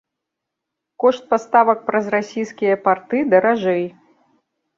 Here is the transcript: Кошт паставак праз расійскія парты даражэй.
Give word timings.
Кошт 1.03 1.27
паставак 1.33 1.79
праз 1.89 2.05
расійскія 2.15 2.75
парты 2.89 3.17
даражэй. 3.37 3.87